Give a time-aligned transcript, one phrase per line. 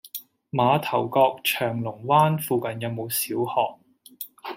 [0.49, 4.19] 馬頭角翔龍灣附近有無小學？